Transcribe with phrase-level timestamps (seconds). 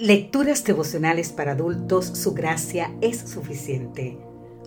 [0.00, 4.16] Lecturas devocionales para adultos, su gracia es suficiente.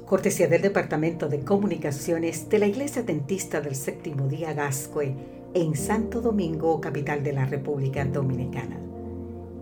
[0.05, 5.15] Cortesía del Departamento de Comunicaciones de la Iglesia Dentista del Séptimo Día Gascue
[5.55, 8.79] en Santo Domingo, capital de la República Dominicana.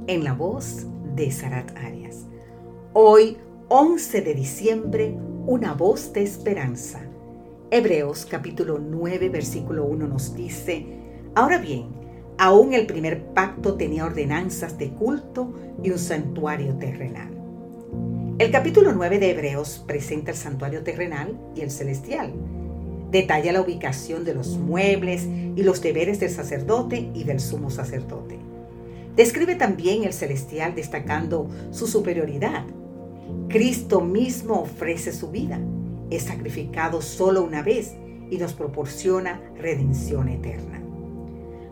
[0.08, 2.26] En la voz de Sarat Arias.
[2.92, 3.38] Hoy,
[3.70, 7.02] 11 de diciembre, una voz de esperanza.
[7.70, 10.86] Hebreos capítulo 9, versículo 1 nos dice,
[11.34, 12.01] Ahora bien,
[12.44, 17.30] Aún el primer pacto tenía ordenanzas de culto y un santuario terrenal.
[18.40, 22.34] El capítulo 9 de Hebreos presenta el santuario terrenal y el celestial.
[23.12, 28.40] Detalla la ubicación de los muebles y los deberes del sacerdote y del sumo sacerdote.
[29.16, 32.66] Describe también el celestial destacando su superioridad.
[33.50, 35.60] Cristo mismo ofrece su vida,
[36.10, 37.94] es sacrificado solo una vez
[38.32, 40.81] y nos proporciona redención eterna.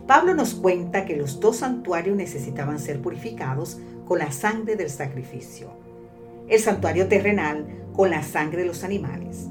[0.09, 5.69] Pablo nos cuenta que los dos santuarios necesitaban ser purificados con la sangre del sacrificio.
[6.47, 9.45] El santuario terrenal con la sangre de los animales.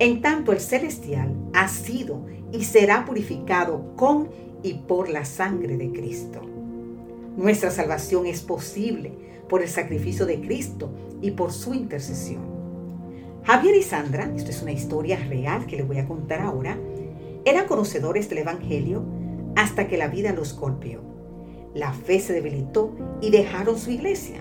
[0.00, 4.30] En tanto el celestial ha sido y será purificado con
[4.64, 6.40] y por la sangre de Cristo.
[7.36, 9.12] Nuestra salvación es posible
[9.48, 10.90] por el sacrificio de Cristo
[11.22, 12.42] y por su intercesión.
[13.44, 16.76] Javier y Sandra, esto es una historia real que les voy a contar ahora,
[17.44, 19.19] eran conocedores del Evangelio
[19.56, 21.00] hasta que la vida los golpeó.
[21.74, 24.40] La fe se debilitó y dejaron su iglesia.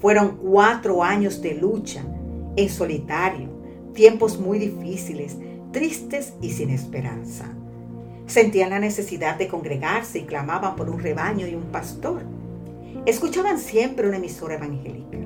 [0.00, 2.04] Fueron cuatro años de lucha,
[2.56, 3.48] en solitario,
[3.92, 5.36] tiempos muy difíciles,
[5.72, 7.46] tristes y sin esperanza.
[8.26, 12.22] Sentían la necesidad de congregarse y clamaban por un rebaño y un pastor.
[13.06, 15.18] Escuchaban siempre una emisora evangélica.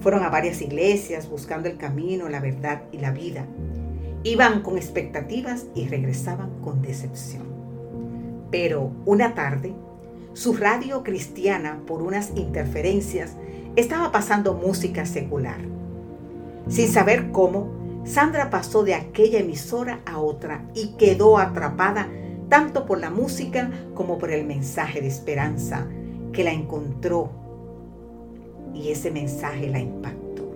[0.00, 3.46] Fueron a varias iglesias buscando el camino, la verdad y la vida.
[4.22, 7.55] Iban con expectativas y regresaban con decepción.
[8.58, 9.74] Pero una tarde,
[10.32, 13.36] su radio cristiana, por unas interferencias,
[13.76, 15.58] estaba pasando música secular.
[16.66, 22.08] Sin saber cómo, Sandra pasó de aquella emisora a otra y quedó atrapada
[22.48, 25.86] tanto por la música como por el mensaje de esperanza
[26.32, 27.28] que la encontró
[28.72, 30.50] y ese mensaje la impactó.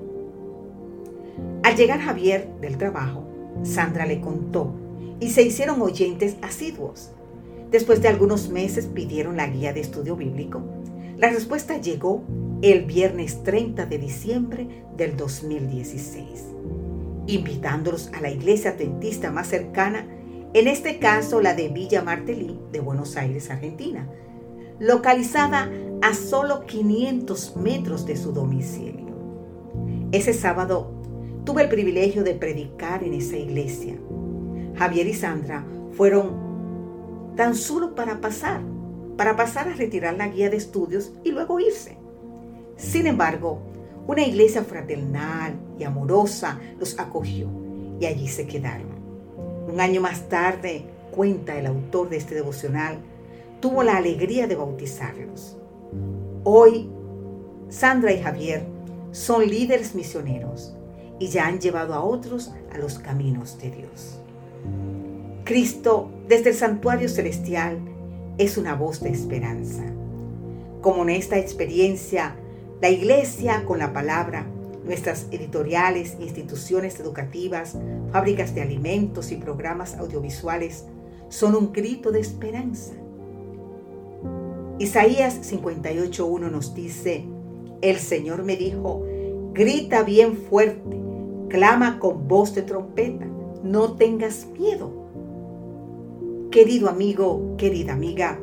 [1.65, 3.25] Al llegar Javier del trabajo,
[3.63, 4.73] Sandra le contó
[5.21, 7.13] y se hicieron oyentes asiduos.
[7.71, 10.63] Después de algunos meses pidieron la guía de estudio bíblico.
[11.17, 12.25] La respuesta llegó
[12.63, 16.47] el viernes 30 de diciembre del 2016,
[17.29, 20.07] invitándolos a la iglesia adventista más cercana,
[20.53, 24.09] en este caso la de Villa Martelí de Buenos Aires, Argentina,
[24.81, 25.71] localizada
[26.03, 29.15] a solo 500 metros de su domicilio.
[30.11, 30.93] Ese sábado
[31.45, 33.97] tuve el privilegio de predicar en esa iglesia.
[34.75, 36.50] Javier y Sandra fueron
[37.37, 38.61] tan solo para pasar,
[39.17, 41.97] para pasar a retirar la guía de estudios y luego irse.
[42.77, 43.61] Sin embargo,
[44.07, 47.49] una iglesia fraternal y amorosa los acogió
[48.01, 48.89] y allí se quedaron.
[49.71, 52.99] Un año más tarde, cuenta el autor de este devocional,
[53.61, 55.57] tuvo la alegría de bautizarlos.
[56.45, 56.89] Hoy,
[57.69, 58.65] Sandra y Javier
[59.13, 60.75] son líderes misioneros
[61.19, 64.19] y ya han llevado a otros a los caminos de Dios.
[65.51, 67.81] Cristo desde el santuario celestial
[68.39, 69.83] es una voz de esperanza.
[70.81, 72.37] Como en esta experiencia,
[72.81, 74.47] la iglesia con la palabra,
[74.85, 77.77] nuestras editoriales, instituciones educativas,
[78.13, 80.85] fábricas de alimentos y programas audiovisuales
[81.31, 82.93] son un grito de esperanza.
[84.79, 87.25] Isaías 58.1 nos dice,
[87.83, 89.05] el Señor me dijo,
[89.53, 90.97] grita bien fuerte,
[91.49, 93.27] clama con voz de trompeta,
[93.65, 95.00] no tengas miedo
[96.51, 98.41] Querido amigo, querida amiga,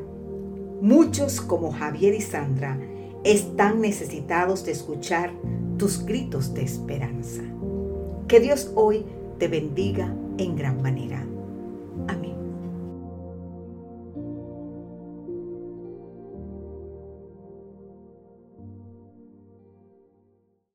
[0.80, 2.80] muchos como Javier y Sandra
[3.26, 5.34] están necesitados de escuchar
[5.78, 7.44] tus gritos de esperanza.
[8.30, 9.06] Que Dios hoy
[9.40, 11.26] te bendiga en gran manera.